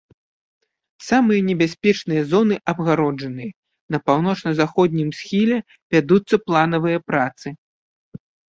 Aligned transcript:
Самыя 1.09 1.39
небяспечныя 1.49 2.21
зоны 2.31 2.55
абгароджаныя, 2.73 3.51
на 3.97 4.01
паўночна-заходнім 4.07 5.09
схіле 5.21 5.57
вядуцца 5.95 6.35
планавыя 6.49 6.99
працы. 7.13 7.47